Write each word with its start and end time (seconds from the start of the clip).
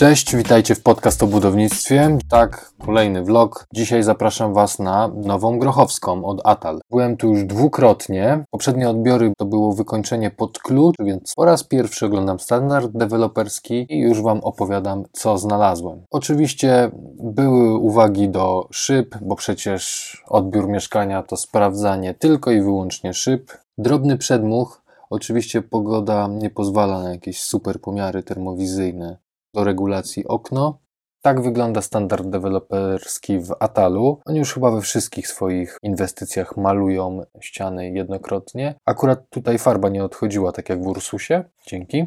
Cześć, 0.00 0.36
witajcie 0.36 0.74
w 0.74 0.82
podcast 0.82 1.22
o 1.22 1.26
budownictwie. 1.26 2.18
Tak, 2.28 2.72
kolejny 2.86 3.24
vlog. 3.24 3.66
Dzisiaj 3.74 4.02
zapraszam 4.02 4.54
Was 4.54 4.78
na 4.78 5.08
Nową 5.08 5.58
Grochowską 5.58 6.24
od 6.24 6.40
Atal. 6.44 6.80
Byłem 6.90 7.16
tu 7.16 7.28
już 7.28 7.44
dwukrotnie. 7.44 8.44
Poprzednie 8.50 8.88
odbiory 8.88 9.32
to 9.38 9.44
było 9.44 9.72
wykończenie 9.72 10.30
pod 10.30 10.58
klucz, 10.58 10.96
więc 11.00 11.34
po 11.36 11.44
raz 11.44 11.64
pierwszy 11.64 12.06
oglądam 12.06 12.38
standard 12.38 12.90
deweloperski 12.92 13.86
i 13.88 13.98
już 13.98 14.22
Wam 14.22 14.40
opowiadam, 14.40 15.04
co 15.12 15.38
znalazłem. 15.38 16.02
Oczywiście 16.10 16.90
były 17.22 17.78
uwagi 17.78 18.28
do 18.28 18.68
szyb, 18.70 19.14
bo 19.20 19.36
przecież 19.36 20.16
odbiór 20.28 20.68
mieszkania 20.68 21.22
to 21.22 21.36
sprawdzanie 21.36 22.14
tylko 22.14 22.50
i 22.50 22.62
wyłącznie 22.62 23.14
szyb. 23.14 23.52
Drobny 23.78 24.18
przedmuch, 24.18 24.80
Oczywiście 25.12 25.62
pogoda 25.62 26.28
nie 26.28 26.50
pozwala 26.50 27.02
na 27.02 27.10
jakieś 27.10 27.40
super 27.40 27.80
pomiary 27.80 28.22
termowizyjne 28.22 29.16
do 29.54 29.64
regulacji 29.64 30.26
okno. 30.26 30.78
Tak 31.22 31.40
wygląda 31.40 31.82
standard 31.82 32.26
deweloperski 32.26 33.38
w 33.38 33.54
Atalu. 33.60 34.20
Oni 34.26 34.38
już 34.38 34.54
chyba 34.54 34.70
we 34.70 34.80
wszystkich 34.80 35.28
swoich 35.28 35.76
inwestycjach 35.82 36.56
malują 36.56 37.22
ściany 37.40 37.90
jednokrotnie. 37.90 38.74
Akurat 38.86 39.30
tutaj 39.30 39.58
farba 39.58 39.88
nie 39.88 40.04
odchodziła, 40.04 40.52
tak 40.52 40.68
jak 40.68 40.82
w 40.82 40.86
Ursusie. 40.86 41.44
Dzięki. 41.66 42.06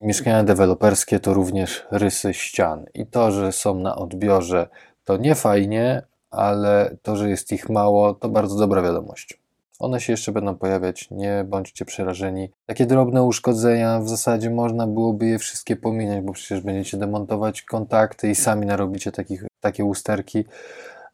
Mieszkania 0.00 0.44
deweloperskie 0.44 1.20
to 1.20 1.34
również 1.34 1.86
rysy 1.90 2.34
ścian. 2.34 2.84
I 2.94 3.06
to, 3.06 3.30
że 3.30 3.52
są 3.52 3.74
na 3.74 3.96
odbiorze, 3.96 4.68
to 5.04 5.16
nie 5.16 5.34
fajnie, 5.34 6.02
ale 6.30 6.96
to, 7.02 7.16
że 7.16 7.30
jest 7.30 7.52
ich 7.52 7.68
mało, 7.68 8.14
to 8.14 8.28
bardzo 8.28 8.56
dobra 8.56 8.82
wiadomość. 8.82 9.43
One 9.78 10.00
się 10.00 10.12
jeszcze 10.12 10.32
będą 10.32 10.56
pojawiać, 10.56 11.10
nie 11.10 11.44
bądźcie 11.48 11.84
przerażeni. 11.84 12.50
Takie 12.66 12.86
drobne 12.86 13.22
uszkodzenia, 13.22 14.00
w 14.00 14.08
zasadzie 14.08 14.50
można 14.50 14.86
byłoby 14.86 15.26
je 15.26 15.38
wszystkie 15.38 15.76
pominąć, 15.76 16.26
bo 16.26 16.32
przecież 16.32 16.60
będziecie 16.60 16.96
demontować 16.96 17.62
kontakty 17.62 18.30
i 18.30 18.34
sami 18.34 18.66
narobicie 18.66 19.12
takich, 19.12 19.44
takie 19.60 19.84
usterki. 19.84 20.44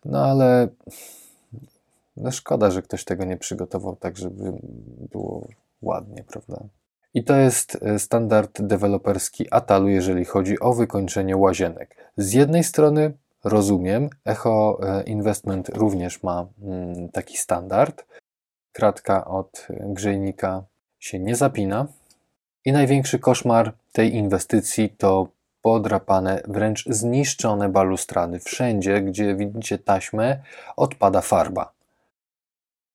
No 0.05 0.25
ale 0.25 0.69
no 2.17 2.31
szkoda, 2.31 2.71
że 2.71 2.83
ktoś 2.83 3.05
tego 3.05 3.25
nie 3.25 3.37
przygotował 3.37 3.97
tak, 3.97 4.17
żeby 4.17 4.53
było 5.13 5.49
ładnie, 5.83 6.25
prawda? 6.29 6.65
I 7.15 7.25
to 7.25 7.37
jest 7.37 7.79
e, 7.83 7.99
standard 7.99 8.63
deweloperski 8.63 9.47
Atalu, 9.51 9.89
jeżeli 9.89 10.25
chodzi 10.25 10.61
o 10.61 10.73
wykończenie 10.73 11.37
łazienek. 11.37 11.97
Z 12.17 12.33
jednej 12.33 12.65
strony 12.65 13.13
rozumiem, 13.45 14.11
Echo 14.25 14.81
e, 14.83 15.03
Investment 15.03 15.69
również 15.69 16.23
ma 16.23 16.47
mm, 16.63 17.09
taki 17.09 17.37
standard, 17.37 18.05
kratka 18.73 19.25
od 19.25 19.67
grzejnika 19.81 20.63
się 20.99 21.19
nie 21.19 21.37
zapina. 21.37 21.87
I 22.65 22.73
największy 22.73 23.19
koszmar 23.19 23.73
tej 23.93 24.15
inwestycji 24.15 24.91
to 24.91 25.29
podrapane, 25.63 26.43
wręcz 26.49 26.85
zniszczone 26.87 27.69
balustrady. 27.69 28.39
Wszędzie, 28.39 29.03
gdzie 29.03 29.35
widzicie 29.35 29.79
taśmę, 29.79 30.43
odpada 30.77 31.21
farba. 31.21 31.73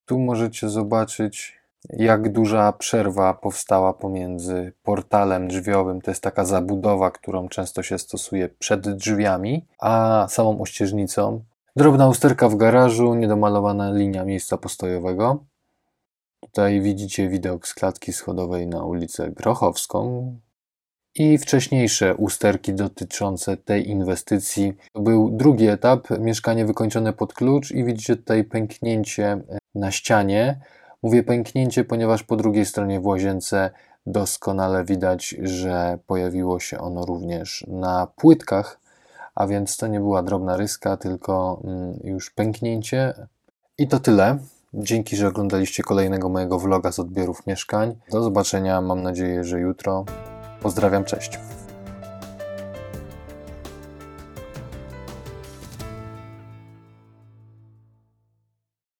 Tu 0.05 0.19
możecie 0.19 0.69
zobaczyć, 0.69 1.59
jak 1.89 2.31
duża 2.31 2.71
przerwa 2.71 3.33
powstała 3.33 3.93
pomiędzy 3.93 4.73
portalem 4.83 5.47
drzwiowym, 5.47 6.01
to 6.01 6.11
jest 6.11 6.23
taka 6.23 6.45
zabudowa, 6.45 7.11
którą 7.11 7.49
często 7.49 7.83
się 7.83 7.99
stosuje 7.99 8.49
przed 8.49 8.89
drzwiami, 8.89 9.65
a 9.79 10.25
samą 10.29 10.61
ościeżnicą. 10.61 11.43
Drobna 11.75 12.07
usterka 12.07 12.49
w 12.49 12.55
garażu, 12.55 13.15
niedomalowana 13.15 13.91
linia 13.91 14.25
miejsca 14.25 14.57
postojowego. 14.57 15.43
Tutaj 16.45 16.81
widzicie 16.81 17.29
widok 17.29 17.67
z 17.67 17.73
klatki 17.73 18.13
schodowej 18.13 18.67
na 18.67 18.83
ulicę 18.83 19.31
Grochowską. 19.31 20.31
I 21.15 21.37
wcześniejsze 21.37 22.15
usterki 22.15 22.73
dotyczące 22.73 23.57
tej 23.57 23.89
inwestycji. 23.89 24.73
To 24.93 25.01
był 25.01 25.31
drugi 25.31 25.67
etap, 25.67 26.07
mieszkanie 26.19 26.65
wykończone 26.65 27.13
pod 27.13 27.33
klucz 27.33 27.71
i 27.71 27.83
widzicie 27.83 28.15
tutaj 28.15 28.43
pęknięcie 28.43 29.41
na 29.75 29.91
ścianie. 29.91 30.59
Mówię 31.03 31.23
pęknięcie, 31.23 31.83
ponieważ 31.83 32.23
po 32.23 32.35
drugiej 32.35 32.65
stronie 32.65 32.99
w 32.99 33.05
łazience 33.05 33.71
doskonale 34.05 34.85
widać, 34.85 35.35
że 35.41 35.99
pojawiło 36.07 36.59
się 36.59 36.79
ono 36.79 37.05
również 37.05 37.65
na 37.67 38.07
płytkach, 38.15 38.79
a 39.35 39.47
więc 39.47 39.77
to 39.77 39.87
nie 39.87 39.99
była 39.99 40.23
drobna 40.23 40.57
ryska, 40.57 40.97
tylko 40.97 41.61
mm, 41.63 41.99
już 42.03 42.29
pęknięcie. 42.29 43.13
I 43.77 43.87
to 43.87 43.99
tyle. 43.99 44.37
Dzięki, 44.77 45.15
że 45.15 45.27
oglądaliście 45.27 45.83
kolejnego 45.83 46.29
mojego 46.29 46.59
vloga 46.59 46.91
z 46.91 46.99
odbiorów 46.99 47.47
mieszkań. 47.47 47.95
Do 48.11 48.23
zobaczenia, 48.23 48.81
mam 48.81 49.03
nadzieję, 49.03 49.43
że 49.43 49.59
jutro. 49.59 50.05
Pozdrawiam, 50.61 51.03
cześć. 51.03 51.39